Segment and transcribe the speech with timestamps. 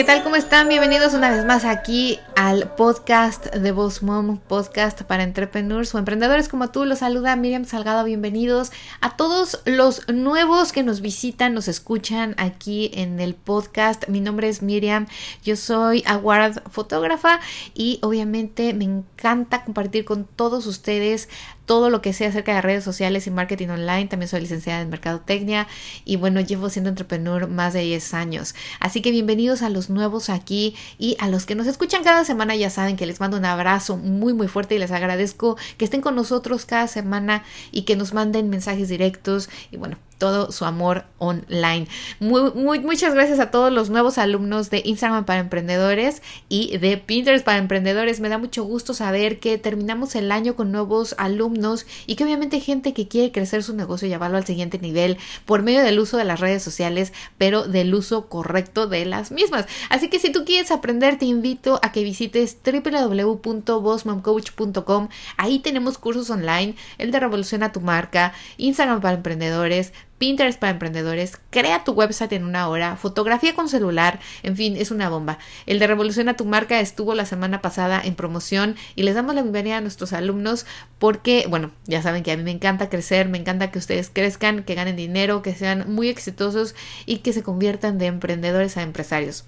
[0.00, 0.22] ¿Qué tal?
[0.22, 0.66] ¿Cómo están?
[0.66, 6.48] Bienvenidos una vez más aquí al podcast de Boss Mom, podcast para entrepreneurs o emprendedores
[6.48, 6.86] como tú.
[6.86, 8.02] Los saluda Miriam Salgado.
[8.04, 8.72] Bienvenidos
[9.02, 14.08] a todos los nuevos que nos visitan, nos escuchan aquí en el podcast.
[14.08, 15.06] Mi nombre es Miriam,
[15.44, 17.38] yo soy award fotógrafa
[17.74, 21.28] y obviamente me encanta compartir con todos ustedes
[21.70, 24.08] todo lo que sé acerca de redes sociales y marketing online.
[24.08, 25.68] También soy licenciada en Mercadotecnia
[26.04, 28.56] y bueno, llevo siendo entrepreneur más de 10 años.
[28.80, 32.56] Así que bienvenidos a los nuevos aquí y a los que nos escuchan cada semana
[32.56, 36.00] ya saben que les mando un abrazo muy muy fuerte y les agradezco que estén
[36.00, 41.06] con nosotros cada semana y que nos manden mensajes directos y bueno, todo su amor
[41.18, 41.88] online.
[42.20, 46.96] Muy, muy, muchas gracias a todos los nuevos alumnos de Instagram para emprendedores y de
[46.98, 48.20] Pinterest para emprendedores.
[48.20, 52.60] Me da mucho gusto saber que terminamos el año con nuevos alumnos y que obviamente
[52.60, 56.18] gente que quiere crecer su negocio y llevarlo al siguiente nivel por medio del uso
[56.18, 59.64] de las redes sociales, pero del uso correcto de las mismas.
[59.88, 65.08] Así que si tú quieres aprender, te invito a que visites www.bossmomcoach.com.
[65.38, 71.38] Ahí tenemos cursos online, el de Revoluciona tu marca, Instagram para emprendedores, Pinterest para emprendedores,
[71.48, 75.38] crea tu website en una hora, fotografía con celular, en fin, es una bomba.
[75.64, 79.40] El de Revoluciona tu marca estuvo la semana pasada en promoción y les damos la
[79.40, 80.66] bienvenida a nuestros alumnos
[80.98, 84.62] porque, bueno, ya saben que a mí me encanta crecer, me encanta que ustedes crezcan,
[84.62, 86.74] que ganen dinero, que sean muy exitosos
[87.06, 89.46] y que se conviertan de emprendedores a empresarios.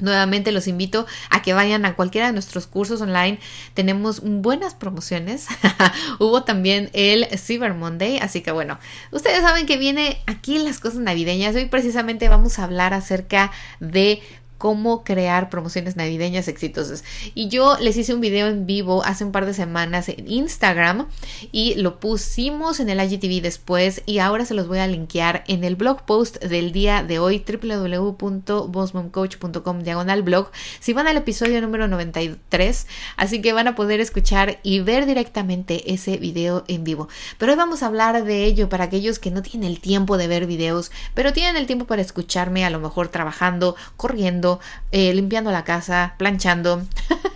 [0.00, 3.38] Nuevamente los invito a que vayan a cualquiera de nuestros cursos online.
[3.74, 5.46] Tenemos buenas promociones.
[6.18, 8.18] Hubo también el Cyber Monday.
[8.18, 8.78] Así que bueno,
[9.10, 11.54] ustedes saben que viene aquí las cosas navideñas.
[11.54, 13.50] Hoy precisamente vamos a hablar acerca
[13.80, 14.22] de
[14.58, 17.04] cómo crear promociones navideñas exitosas.
[17.34, 21.06] Y yo les hice un video en vivo hace un par de semanas en Instagram
[21.52, 25.62] y lo pusimos en el IGTV después y ahora se los voy a linkear en
[25.64, 31.86] el blog post del día de hoy www.bossmomcoach.com diagonal blog si van al episodio número
[31.88, 32.86] 93
[33.16, 37.08] así que van a poder escuchar y ver directamente ese video en vivo
[37.38, 40.26] pero hoy vamos a hablar de ello para aquellos que no tienen el tiempo de
[40.26, 44.47] ver videos pero tienen el tiempo para escucharme a lo mejor trabajando corriendo
[44.92, 46.82] eh, limpiando la casa, planchando.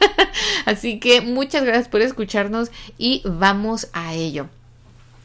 [0.66, 4.48] Así que muchas gracias por escucharnos y vamos a ello.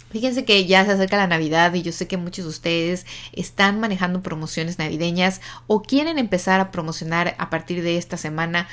[0.09, 3.79] Fíjense que ya se acerca la Navidad y yo sé que muchos de ustedes están
[3.81, 8.69] manejando promociones navideñas o quieren empezar a promocionar a partir de esta semana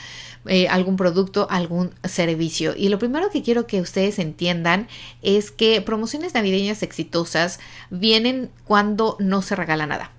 [0.47, 2.75] eh, algún producto, algún servicio.
[2.77, 4.87] Y lo primero que quiero que ustedes entiendan
[5.23, 7.59] es que promociones navideñas exitosas
[7.91, 10.13] vienen cuando no se regala nada.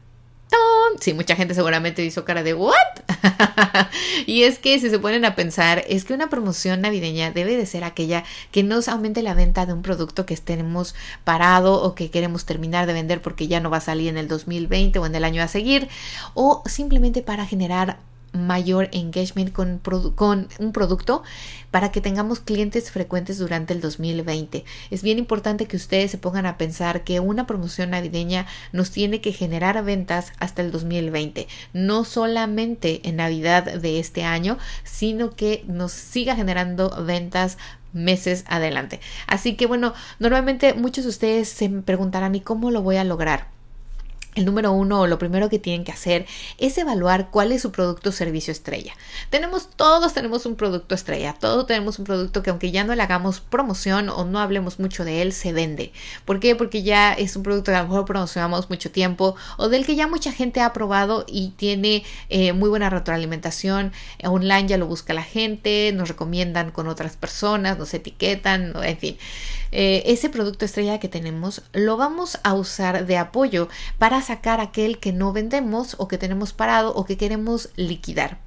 [1.00, 2.73] Sí, mucha gente seguramente hizo cara de ¿what?
[4.25, 7.66] y es que si se ponen a pensar, es que una promoción navideña debe de
[7.66, 12.09] ser aquella que nos aumente la venta de un producto que tenemos parado o que
[12.09, 15.16] queremos terminar de vender porque ya no va a salir en el 2020 o en
[15.16, 15.89] el año a seguir
[16.34, 17.97] o simplemente para generar
[18.35, 19.81] mayor engagement con,
[20.59, 21.23] un producto
[21.72, 24.63] para que tengamos clientes frecuentes durante el 2020.
[24.91, 29.22] Es bien importante que ustedes se pongan a pensar que una promoción navideña nos tiene
[29.22, 35.63] que generar ventas hasta el 2020, no solamente en Navidad de este año, sino que
[35.67, 37.57] nos siga generando ventas
[37.94, 39.00] meses adelante.
[39.25, 43.54] Así que bueno, normalmente muchos de ustedes se preguntarán ¿y cómo lo voy a lograr?
[44.35, 46.25] El número uno o lo primero que tienen que hacer
[46.57, 48.94] es evaluar cuál es su producto o servicio estrella.
[49.29, 53.01] Tenemos, todos tenemos un producto estrella, todos tenemos un producto que aunque ya no le
[53.01, 55.94] hagamos promoción o no hablemos mucho de él, se vende.
[56.25, 56.56] ¿Por qué?
[56.56, 59.96] Porque ya es un producto que a lo mejor promocionamos mucho tiempo o del que
[59.96, 63.94] ya mucha gente ha probado y tiene eh, muy buena retroalimentación.
[64.23, 69.17] Online ya lo busca la gente, nos recomiendan con otras personas, nos etiquetan, en fin.
[69.77, 73.67] Eh, ese producto estrella que tenemos lo vamos a usar de apoyo
[73.97, 78.45] para sacar aquel que no vendemos o que tenemos parado o que queremos liquidar.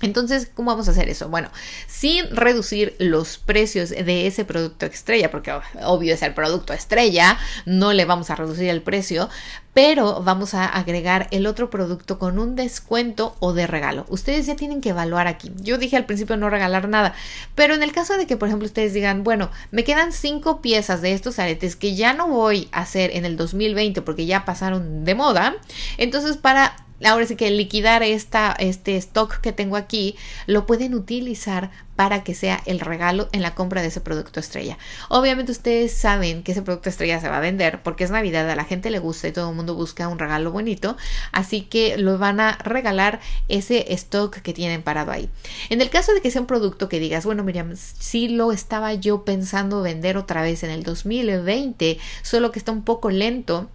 [0.00, 1.28] Entonces, ¿cómo vamos a hacer eso?
[1.28, 1.50] Bueno,
[1.86, 5.52] sin reducir los precios de ese producto estrella, porque
[5.82, 9.28] obvio es el producto estrella, no le vamos a reducir el precio,
[9.74, 14.06] pero vamos a agregar el otro producto con un descuento o de regalo.
[14.08, 15.52] Ustedes ya tienen que evaluar aquí.
[15.56, 17.14] Yo dije al principio no regalar nada,
[17.54, 21.02] pero en el caso de que, por ejemplo, ustedes digan, bueno, me quedan cinco piezas
[21.02, 25.04] de estos aretes que ya no voy a hacer en el 2020 porque ya pasaron
[25.04, 25.56] de moda,
[25.96, 30.16] entonces para ahora sí que liquidar esta, este stock que tengo aquí,
[30.46, 34.78] lo pueden utilizar para que sea el regalo en la compra de ese producto estrella.
[35.08, 38.54] Obviamente ustedes saben que ese producto estrella se va a vender porque es Navidad, a
[38.54, 40.96] la gente le gusta y todo el mundo busca un regalo bonito,
[41.32, 43.18] así que lo van a regalar
[43.48, 45.28] ese stock que tienen parado ahí.
[45.70, 48.94] En el caso de que sea un producto que digas, bueno, Miriam, sí lo estaba
[48.94, 53.70] yo pensando vender otra vez en el 2020, solo que está un poco lento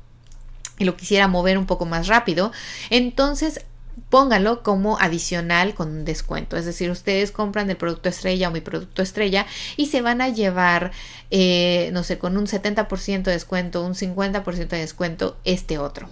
[0.84, 2.52] lo quisiera mover un poco más rápido,
[2.90, 3.62] entonces
[4.10, 6.58] póngalo como adicional con un descuento.
[6.58, 9.46] Es decir, ustedes compran el producto estrella o mi producto estrella
[9.78, 10.92] y se van a llevar,
[11.32, 16.10] eh, no sé, con un 70% de descuento, un 50% de descuento, este otro.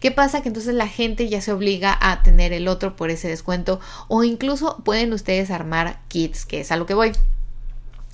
[0.00, 0.42] ¿Qué pasa?
[0.42, 4.24] Que entonces la gente ya se obliga a tener el otro por ese descuento o
[4.24, 7.12] incluso pueden ustedes armar kits, que es a lo que voy.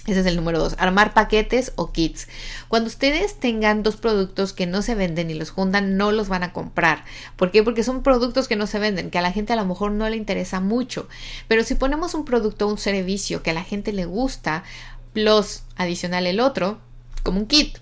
[0.06, 2.28] Ese es el número dos, armar paquetes o kits.
[2.68, 6.44] Cuando ustedes tengan dos productos que no se venden y los juntan, no los van
[6.44, 7.04] a comprar.
[7.36, 7.64] ¿Por qué?
[7.64, 10.08] Porque son productos que no se venden, que a la gente a lo mejor no
[10.08, 11.08] le interesa mucho.
[11.48, 14.62] Pero si ponemos un producto o un servicio que a la gente le gusta,
[15.12, 16.78] plus adicional el otro,
[17.22, 17.78] como un kit,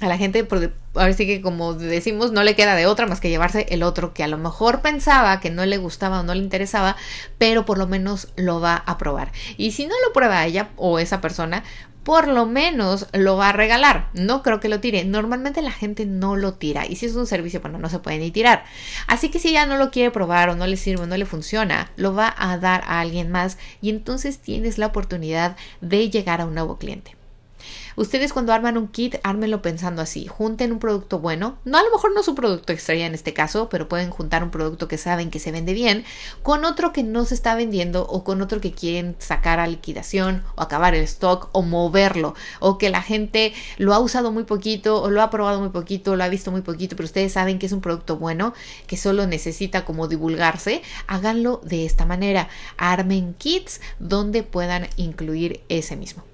[0.00, 3.20] a la gente, por, ahora sí que como decimos, no le queda de otra más
[3.20, 6.34] que llevarse el otro que a lo mejor pensaba que no le gustaba o no
[6.34, 6.96] le interesaba,
[7.38, 9.32] pero por lo menos lo va a probar.
[9.56, 11.64] Y si no lo prueba ella o esa persona,
[12.02, 14.08] por lo menos lo va a regalar.
[14.14, 15.04] No creo que lo tire.
[15.04, 16.86] Normalmente la gente no lo tira.
[16.86, 18.64] Y si es un servicio, bueno, no se puede ni tirar.
[19.06, 21.26] Así que si ya no lo quiere probar o no le sirve o no le
[21.26, 26.40] funciona, lo va a dar a alguien más y entonces tienes la oportunidad de llegar
[26.40, 27.19] a un nuevo cliente.
[27.96, 31.90] Ustedes cuando arman un kit, ármenlo pensando así, junten un producto bueno, no a lo
[31.90, 34.98] mejor no es un producto estrella en este caso, pero pueden juntar un producto que
[34.98, 36.04] saben que se vende bien
[36.42, 40.44] con otro que no se está vendiendo o con otro que quieren sacar a liquidación
[40.56, 42.34] o acabar el stock o moverlo.
[42.60, 46.12] O que la gente lo ha usado muy poquito o lo ha probado muy poquito,
[46.12, 48.54] o lo ha visto muy poquito, pero ustedes saben que es un producto bueno
[48.86, 55.96] que solo necesita como divulgarse, háganlo de esta manera, armen kits donde puedan incluir ese
[55.96, 56.24] mismo.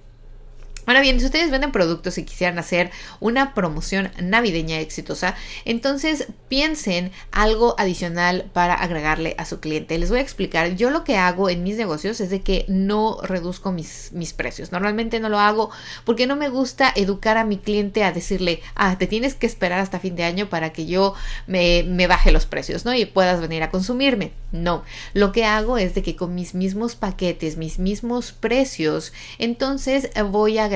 [0.87, 5.35] Ahora bien, si ustedes venden productos y quisieran hacer una promoción navideña exitosa,
[5.65, 9.99] entonces piensen algo adicional para agregarle a su cliente.
[9.99, 13.19] Les voy a explicar, yo lo que hago en mis negocios es de que no
[13.23, 14.71] reduzco mis, mis precios.
[14.71, 15.71] Normalmente no lo hago
[16.05, 19.81] porque no me gusta educar a mi cliente a decirle, ah, te tienes que esperar
[19.81, 21.15] hasta fin de año para que yo
[21.49, 22.95] me, me baje los precios, ¿no?
[22.95, 24.31] Y puedas venir a consumirme.
[24.53, 24.85] No,
[25.15, 30.59] lo que hago es de que con mis mismos paquetes, mis mismos precios, entonces voy
[30.59, 30.76] a agregar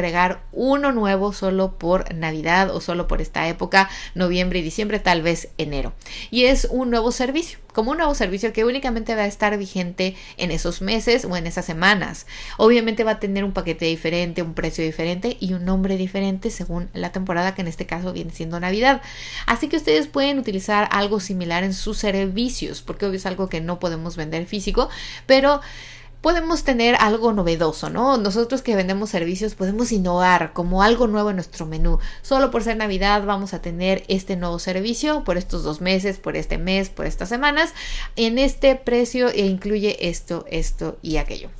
[0.52, 5.49] uno nuevo solo por Navidad o solo por esta época, noviembre y diciembre, tal vez
[5.58, 5.93] enero.
[6.31, 10.17] Y es un nuevo servicio como un nuevo servicio que únicamente va a estar vigente
[10.37, 12.26] en esos meses o en esas semanas.
[12.56, 16.91] Obviamente va a tener un paquete diferente, un precio diferente y un nombre diferente según
[16.93, 19.02] la temporada que en este caso viene siendo Navidad.
[19.47, 23.61] Así que ustedes pueden utilizar algo similar en sus servicios porque obvio es algo que
[23.61, 24.88] no podemos vender físico,
[25.26, 25.61] pero
[26.21, 28.17] podemos tener algo novedoso, ¿no?
[28.17, 31.99] Nosotros que vendemos servicios podemos innovar como algo nuevo en nuestro menú.
[32.23, 36.37] Solo por ser Navidad vamos a tener este nuevo servicio por estos dos meses, por
[36.37, 37.73] este mes, por estas semanas,
[38.17, 41.51] en este precio e incluye esto, esto y aquello.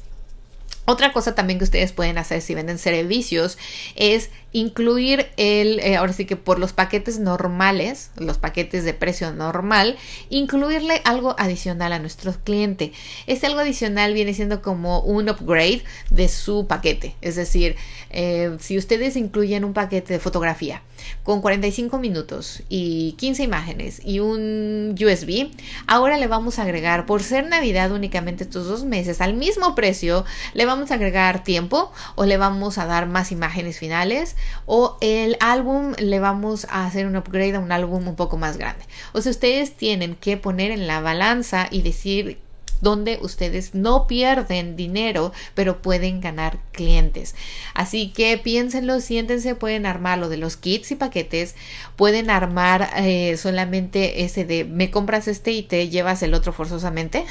[0.87, 3.59] Otra cosa también que ustedes pueden hacer si venden servicios
[3.95, 9.33] es incluir el, eh, ahora sí que por los paquetes normales, los paquetes de precio
[9.33, 9.97] normal,
[10.31, 12.93] incluirle algo adicional a nuestro cliente.
[13.27, 17.15] Este algo adicional viene siendo como un upgrade de su paquete.
[17.21, 17.77] Es decir,
[18.11, 20.83] eh, si ustedes incluyen un paquete de fotografía
[21.23, 25.51] con 45 minutos y 15 imágenes y un USB,
[25.87, 30.25] ahora le vamos a agregar, por ser Navidad únicamente estos dos meses, al mismo precio,
[30.55, 35.37] le vamos a agregar tiempo o le vamos a dar más imágenes finales o el
[35.41, 38.85] álbum le vamos a hacer un upgrade a un álbum un poco más grande.
[39.13, 42.39] O sea, ustedes tienen que poner en la balanza y decir
[42.81, 47.35] donde ustedes no pierden dinero, pero pueden ganar clientes.
[47.75, 51.55] Así que piénsenlo, siéntense, pueden armar lo de los kits y paquetes,
[51.97, 57.25] pueden armar eh, solamente ese de me compras este y te llevas el otro forzosamente.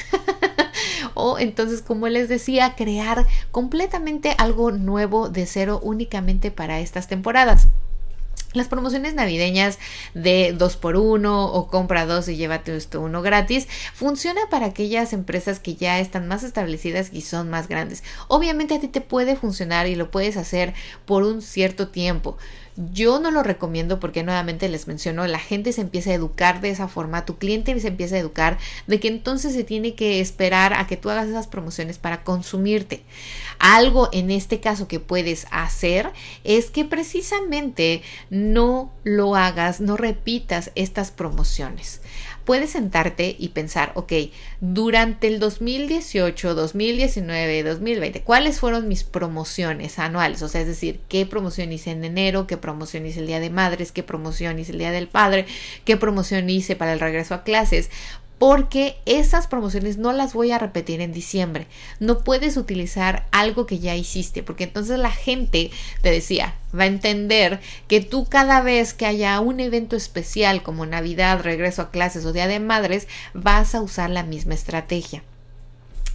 [1.13, 7.67] o entonces, como les decía, crear completamente algo nuevo de cero únicamente para estas temporadas.
[8.53, 9.77] Las promociones navideñas
[10.15, 15.13] de 2 por 1 o compra 2 y llévate esto uno gratis funciona para aquellas
[15.13, 18.03] empresas que ya están más establecidas y son más grandes.
[18.27, 20.73] Obviamente a ti te puede funcionar y lo puedes hacer
[21.05, 22.37] por un cierto tiempo.
[22.93, 26.69] Yo no lo recomiendo porque nuevamente les menciono, la gente se empieza a educar de
[26.69, 28.57] esa forma, tu cliente se empieza a educar
[28.87, 33.03] de que entonces se tiene que esperar a que tú hagas esas promociones para consumirte.
[33.59, 36.09] Algo en este caso que puedes hacer
[36.45, 41.99] es que precisamente no lo hagas, no repitas estas promociones.
[42.49, 44.11] Puedes sentarte y pensar, ok,
[44.59, 50.41] durante el 2018, 2019, 2020, ¿cuáles fueron mis promociones anuales?
[50.41, 52.47] O sea, es decir, ¿qué promoción hice en enero?
[52.47, 53.91] ¿Qué promoción hice el Día de Madres?
[53.91, 55.45] ¿Qué promoción hice el Día del Padre?
[55.85, 57.91] ¿Qué promoción hice para el regreso a clases?
[58.39, 61.67] Porque esas promociones no las voy a repetir en diciembre.
[61.99, 65.69] No puedes utilizar algo que ya hiciste, porque entonces la gente,
[66.01, 70.85] te decía, va a entender que tú cada vez que haya un evento especial como
[70.85, 75.21] Navidad, regreso a clases o Día de Madres, vas a usar la misma estrategia.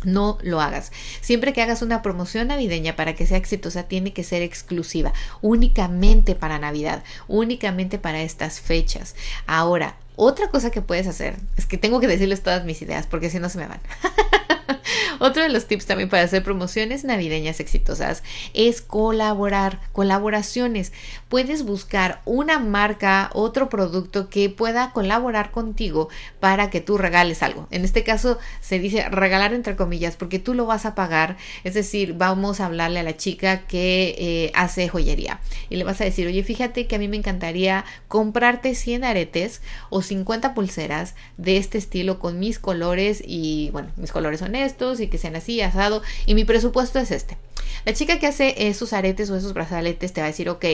[0.04, 0.92] No lo hagas.
[1.20, 6.34] Siempre que hagas una promoción navideña para que sea exitosa, tiene que ser exclusiva, únicamente
[6.34, 9.14] para Navidad, únicamente para estas fechas.
[9.46, 13.30] Ahora, otra cosa que puedes hacer es que tengo que decirles todas mis ideas porque
[13.30, 13.80] si no se me van.
[15.18, 20.92] Otro de los tips también para hacer promociones navideñas exitosas es colaborar, colaboraciones.
[21.28, 26.08] Puedes buscar una marca, otro producto que pueda colaborar contigo
[26.40, 27.68] para que tú regales algo.
[27.70, 31.36] En este caso se dice regalar entre comillas porque tú lo vas a pagar.
[31.64, 36.00] Es decir, vamos a hablarle a la chica que eh, hace joyería y le vas
[36.00, 41.14] a decir, oye, fíjate que a mí me encantaría comprarte 100 aretes o 50 pulseras
[41.36, 45.36] de este estilo con mis colores y bueno, mis colores son estos y que sean
[45.36, 47.38] así, asado y mi presupuesto es este.
[47.84, 50.64] La chica que hace esos aretes o esos brazaletes te va a decir, ok,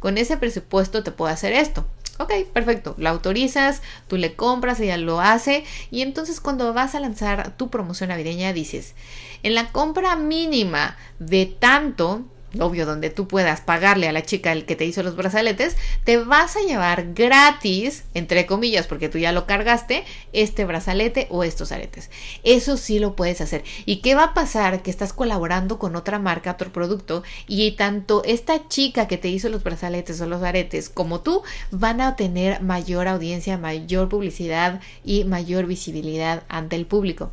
[0.00, 1.86] con ese presupuesto te puedo hacer esto.
[2.18, 7.00] Ok, perfecto, la autorizas, tú le compras, ella lo hace y entonces cuando vas a
[7.00, 8.94] lanzar tu promoción navideña dices,
[9.42, 12.24] en la compra mínima de tanto,
[12.60, 16.18] obvio, donde tú puedas pagarle a la chica el que te hizo los brazaletes, te
[16.18, 21.72] vas a llevar gratis, entre comillas, porque tú ya lo cargaste, este brazalete o estos
[21.72, 22.10] aretes.
[22.42, 23.64] Eso sí lo puedes hacer.
[23.84, 24.82] ¿Y qué va a pasar?
[24.82, 29.48] Que estás colaborando con otra marca, otro producto, y tanto esta chica que te hizo
[29.48, 35.24] los brazaletes o los aretes como tú van a tener mayor audiencia, mayor publicidad y
[35.24, 37.30] mayor visibilidad ante el público.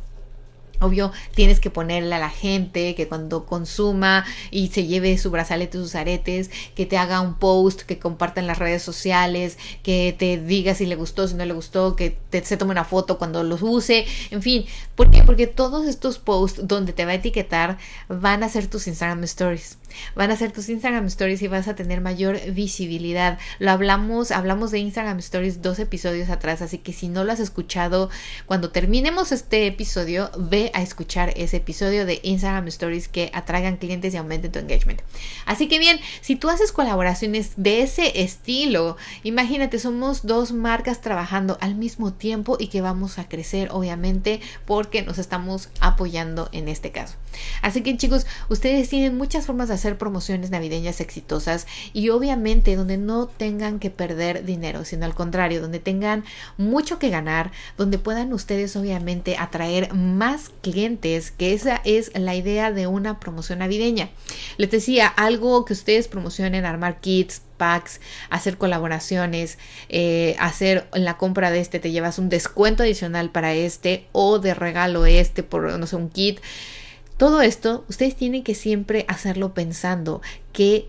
[0.80, 5.78] Obvio, tienes que ponerle a la gente que cuando consuma y se lleve su brazalete,
[5.78, 10.38] sus aretes, que te haga un post, que comparta en las redes sociales, que te
[10.38, 13.42] diga si le gustó, si no le gustó, que te, se tome una foto cuando
[13.42, 14.66] los use, en fin.
[14.94, 15.22] ¿Por qué?
[15.22, 17.78] Porque todos estos posts donde te va a etiquetar
[18.08, 19.78] van a ser tus Instagram Stories.
[20.14, 23.38] Van a ser tus Instagram Stories y vas a tener mayor visibilidad.
[23.58, 27.40] Lo hablamos, hablamos de Instagram Stories dos episodios atrás, así que si no lo has
[27.40, 28.10] escuchado,
[28.46, 34.14] cuando terminemos este episodio, ve a escuchar ese episodio de Instagram Stories que atraigan clientes
[34.14, 35.00] y aumenten tu engagement.
[35.46, 41.58] Así que bien, si tú haces colaboraciones de ese estilo, imagínate, somos dos marcas trabajando
[41.60, 46.92] al mismo tiempo y que vamos a crecer, obviamente, porque nos estamos apoyando en este
[46.92, 47.16] caso.
[47.62, 52.96] Así que chicos, ustedes tienen muchas formas de hacer promociones navideñas exitosas y obviamente donde
[52.96, 56.24] no tengan que perder dinero, sino al contrario, donde tengan
[56.56, 62.72] mucho que ganar, donde puedan ustedes obviamente atraer más clientes, que esa es la idea
[62.72, 64.10] de una promoción navideña.
[64.56, 68.00] Les decía, algo que ustedes promocionen, armar kits, packs,
[68.30, 74.06] hacer colaboraciones, eh, hacer la compra de este, te llevas un descuento adicional para este
[74.12, 76.40] o de regalo este por, no sé, un kit.
[77.16, 80.20] Todo esto, ustedes tienen que siempre hacerlo pensando
[80.52, 80.88] que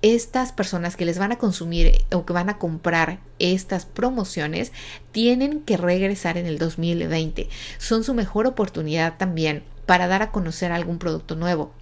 [0.00, 4.72] estas personas que les van a consumir o que van a comprar estas promociones
[5.12, 7.48] tienen que regresar en el 2020.
[7.78, 11.72] Son su mejor oportunidad también para dar a conocer algún producto nuevo.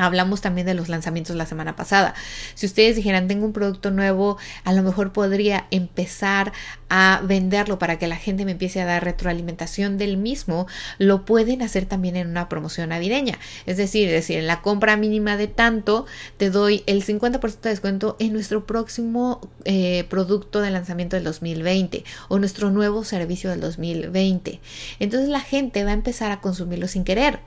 [0.00, 2.14] Hablamos también de los lanzamientos la semana pasada.
[2.54, 6.52] Si ustedes dijeran, tengo un producto nuevo, a lo mejor podría empezar
[6.88, 10.66] a venderlo para que la gente me empiece a dar retroalimentación del mismo,
[10.98, 13.38] lo pueden hacer también en una promoción navideña.
[13.66, 18.16] Es decir, decir, en la compra mínima de tanto, te doy el 50% de descuento
[18.18, 24.60] en nuestro próximo eh, producto de lanzamiento del 2020 o nuestro nuevo servicio del 2020.
[24.98, 27.40] Entonces la gente va a empezar a consumirlo sin querer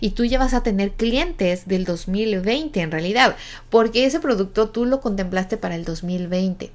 [0.00, 3.36] y tú ya vas a tener clientes del 2020 en realidad,
[3.70, 6.72] porque ese producto tú lo contemplaste para el 2020.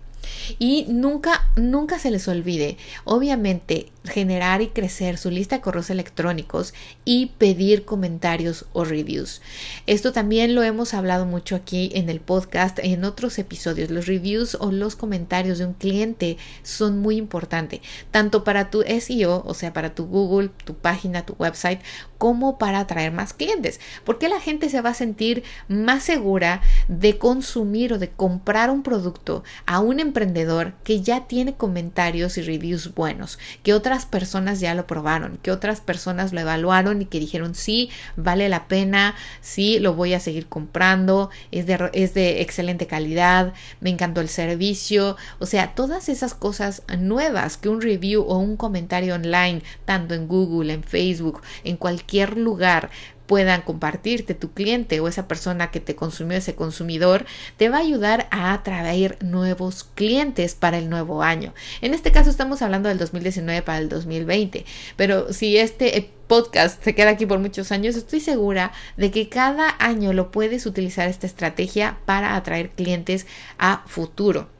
[0.57, 6.73] Y nunca, nunca se les olvide, obviamente, generar y crecer su lista de correos electrónicos
[7.05, 9.41] y pedir comentarios o reviews.
[9.85, 13.91] Esto también lo hemos hablado mucho aquí en el podcast, en otros episodios.
[13.91, 19.43] Los reviews o los comentarios de un cliente son muy importantes, tanto para tu SEO,
[19.45, 21.81] o sea, para tu Google, tu página, tu website,
[22.19, 23.79] como para atraer más clientes.
[24.03, 28.83] Porque la gente se va a sentir más segura de consumir o de comprar un
[28.83, 34.75] producto a un emprendedor que ya tiene comentarios y reviews buenos, que otras personas ya
[34.75, 39.79] lo probaron, que otras personas lo evaluaron y que dijeron sí, vale la pena, sí,
[39.79, 45.15] lo voy a seguir comprando, es de, es de excelente calidad, me encantó el servicio,
[45.39, 50.27] o sea, todas esas cosas nuevas que un review o un comentario online, tanto en
[50.27, 52.89] Google, en Facebook, en cualquier lugar,
[53.29, 57.81] puedan compartirte tu cliente o esa persona que te consumió, ese consumidor, te va a
[57.81, 61.53] ayudar a atraer nuevos clientes para el nuevo año.
[61.81, 66.95] En este caso estamos hablando del 2019 para el 2020, pero si este podcast se
[66.95, 71.27] queda aquí por muchos años, estoy segura de que cada año lo puedes utilizar esta
[71.27, 73.27] estrategia para atraer clientes
[73.59, 74.58] a futuro.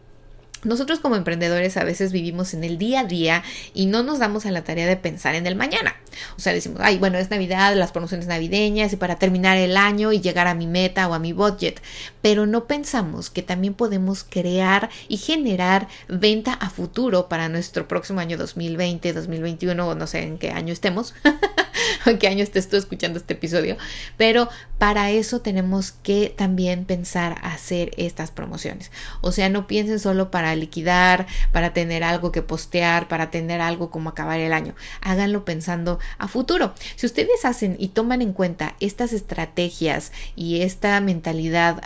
[0.63, 4.45] Nosotros como emprendedores a veces vivimos en el día a día y no nos damos
[4.45, 5.95] a la tarea de pensar en el mañana.
[6.37, 10.11] O sea, decimos, ay, bueno, es Navidad, las promociones navideñas y para terminar el año
[10.11, 11.81] y llegar a mi meta o a mi budget.
[12.21, 18.19] Pero no pensamos que también podemos crear y generar venta a futuro para nuestro próximo
[18.19, 21.13] año 2020, 2021 o no sé en qué año estemos.
[22.05, 23.77] en qué año estés tú escuchando este episodio.
[24.17, 28.91] Pero para eso tenemos que también pensar hacer estas promociones.
[29.21, 33.91] O sea, no piensen solo para liquidar, para tener algo que postear, para tener algo
[33.91, 34.75] como acabar el año.
[35.01, 36.73] Háganlo pensando a futuro.
[36.95, 41.81] Si ustedes hacen y toman en cuenta estas estrategias y esta mentalidad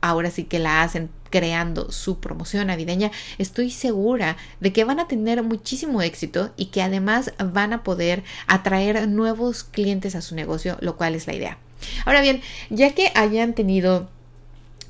[0.00, 5.08] ahora sí que la hacen creando su promoción navideña, estoy segura de que van a
[5.08, 10.76] tener muchísimo éxito y que además van a poder atraer nuevos clientes a su negocio,
[10.80, 11.58] lo cual es la idea.
[12.04, 12.40] Ahora bien,
[12.70, 14.08] ya que hayan tenido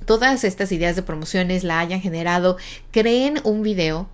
[0.05, 2.57] todas estas ideas de promociones, la hayan generado,
[2.93, 4.09] creen un video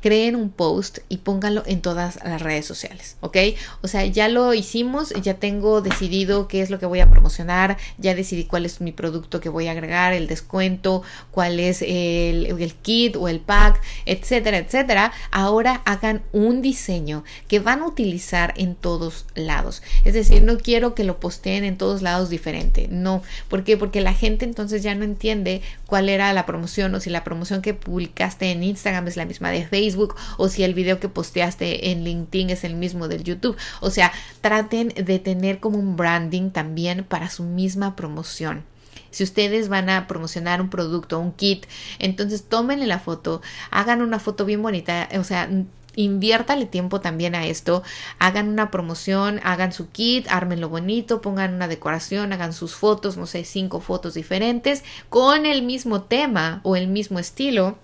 [0.00, 3.36] creen un post y pónganlo en todas las redes sociales, ¿ok?
[3.82, 7.76] O sea, ya lo hicimos, ya tengo decidido qué es lo que voy a promocionar,
[7.98, 12.46] ya decidí cuál es mi producto que voy a agregar, el descuento, cuál es el,
[12.58, 15.12] el kit o el pack, etcétera, etcétera.
[15.30, 19.82] Ahora hagan un diseño que van a utilizar en todos lados.
[20.04, 23.22] Es decir, no quiero que lo posteen en todos lados diferente, no.
[23.48, 23.76] ¿Por qué?
[23.76, 27.62] Porque la gente entonces ya no entiende cuál era la promoción o si la promoción
[27.62, 31.90] que publicaste en Instagram es la misma de Facebook o si el video que posteaste
[31.90, 33.56] en LinkedIn es el mismo del YouTube.
[33.80, 38.64] O sea, traten de tener como un branding también para su misma promoción.
[39.10, 41.66] Si ustedes van a promocionar un producto, un kit,
[41.98, 43.40] entonces tómenle la foto,
[43.70, 45.48] hagan una foto bien bonita, o sea,
[45.98, 47.82] inviértale tiempo también a esto,
[48.18, 53.26] hagan una promoción, hagan su kit, ármenlo bonito, pongan una decoración, hagan sus fotos, no
[53.26, 57.78] sé, cinco fotos diferentes con el mismo tema o el mismo estilo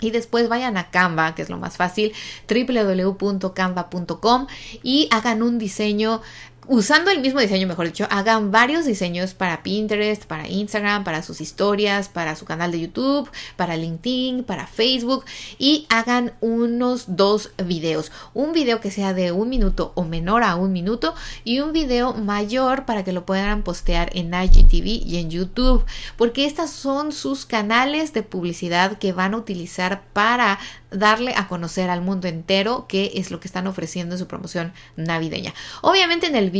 [0.00, 2.12] y después vayan a Canva, que es lo más fácil,
[2.48, 4.46] www.canva.com
[4.82, 6.22] y hagan un diseño
[6.70, 11.40] usando el mismo diseño, mejor dicho, hagan varios diseños para Pinterest, para Instagram, para sus
[11.40, 15.24] historias, para su canal de YouTube, para LinkedIn, para Facebook
[15.58, 18.12] y hagan unos dos videos.
[18.34, 22.14] Un video que sea de un minuto o menor a un minuto y un video
[22.14, 25.84] mayor para que lo puedan postear en IGTV y en YouTube,
[26.16, 30.60] porque estas son sus canales de publicidad que van a utilizar para
[30.92, 34.72] darle a conocer al mundo entero qué es lo que están ofreciendo en su promoción
[34.96, 35.54] navideña.
[35.82, 36.59] Obviamente en el video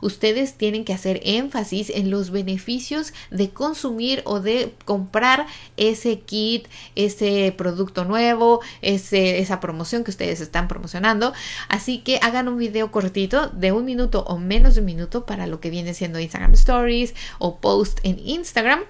[0.00, 6.66] ustedes tienen que hacer énfasis en los beneficios de consumir o de comprar ese kit,
[6.94, 11.32] ese producto nuevo, esa promoción que ustedes están promocionando.
[11.68, 15.46] Así que hagan un video cortito de un minuto o menos de un minuto para
[15.46, 18.80] lo que viene siendo Instagram Stories o post en Instagram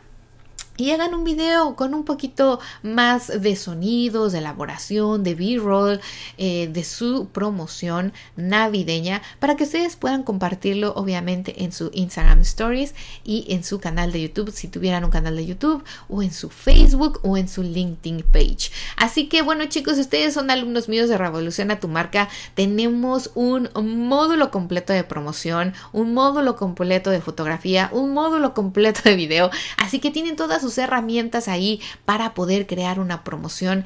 [0.76, 6.00] y hagan un video con un poquito más de sonidos, de elaboración, de B-roll,
[6.36, 12.94] eh, de su promoción navideña para que ustedes puedan compartirlo obviamente en su Instagram Stories
[13.24, 16.50] y en su canal de YouTube si tuvieran un canal de YouTube o en su
[16.50, 18.70] Facebook o en su LinkedIn page.
[18.96, 22.28] Así que bueno chicos, ustedes son alumnos míos de Revolución a tu marca.
[22.54, 23.68] Tenemos un
[24.08, 29.50] módulo completo de promoción, un módulo completo de fotografía, un módulo completo de video.
[29.76, 33.84] Así que tienen todas sus herramientas ahí para poder crear una promoción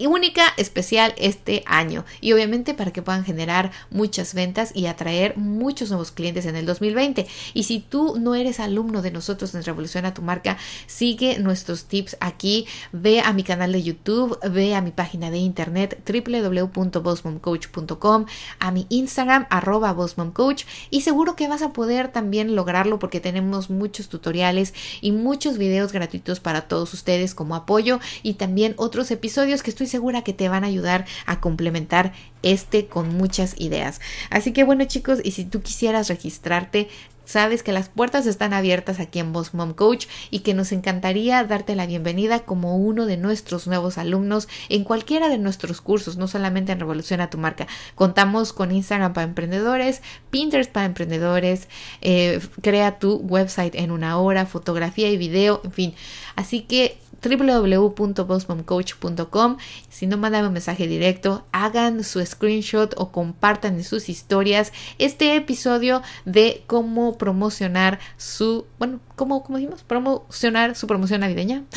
[0.00, 5.90] única, especial este año y obviamente para que puedan generar muchas ventas y atraer muchos
[5.90, 7.26] nuevos clientes en el 2020.
[7.54, 11.84] Y si tú no eres alumno de nosotros en Revolución a tu marca, sigue nuestros
[11.84, 18.26] tips aquí, ve a mi canal de YouTube, ve a mi página de internet www.bossmomcoach.com,
[18.58, 23.70] a mi Instagram arroba bossmomcoach y seguro que vas a poder también lograrlo porque tenemos
[23.70, 29.62] muchos tutoriales y muchos videos gratuitos para todos ustedes como apoyo y también otros episodios
[29.62, 34.00] que estoy estoy segura que te van a ayudar a complementar este con muchas ideas.
[34.30, 36.88] Así que bueno chicos, y si tú quisieras registrarte,
[37.24, 41.42] Sabes que las puertas están abiertas aquí en Boss Mom Coach y que nos encantaría
[41.44, 46.28] darte la bienvenida como uno de nuestros nuevos alumnos en cualquiera de nuestros cursos, no
[46.28, 47.66] solamente en Revolución a tu marca.
[47.94, 51.68] Contamos con Instagram para emprendedores, Pinterest para emprendedores,
[52.02, 55.94] eh, crea tu website en una hora, fotografía y video, en fin.
[56.36, 59.56] Así que www.bossmomcoach.com.
[59.88, 65.36] Si no, mandan un mensaje directo, hagan su screenshot o compartan en sus historias este
[65.36, 69.82] episodio de cómo promocionar su, bueno, ¿cómo, cómo decimos?
[69.82, 71.64] Promocionar su promoción navideña.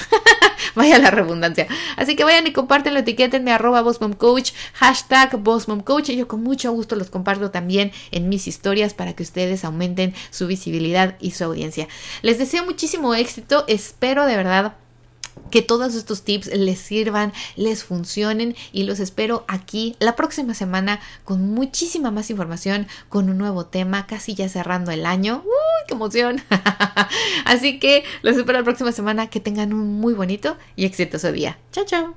[0.76, 1.68] Vaya la redundancia.
[1.96, 6.10] Así que vayan y compártenlo, etiquétenme arroba bossmomcoach, hashtag bossmomcoach.
[6.10, 10.14] Y yo con mucho gusto los comparto también en mis historias para que ustedes aumenten
[10.30, 11.88] su visibilidad y su audiencia.
[12.22, 13.66] Les deseo muchísimo éxito.
[13.68, 14.76] Espero de verdad
[15.52, 21.00] que todos estos tips les sirvan, les funcionen y los espero aquí la próxima semana
[21.24, 25.44] con muchísima más información, con un nuevo tema, casi ya cerrando el año.
[25.46, 26.42] ¡Uy, qué emoción!
[27.46, 31.58] Así que los espero la próxima semana, que tengan un muy bonito y exitoso día.
[31.72, 32.16] Chao, chao.